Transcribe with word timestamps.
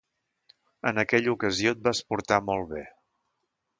En 0.91 1.01
aquella 1.03 1.33
ocasió 1.35 1.73
et 1.75 1.83
vas 1.89 2.03
portar 2.13 2.41
molt 2.49 2.67
bé. 2.73 2.83